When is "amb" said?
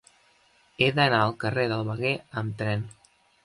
2.43-2.61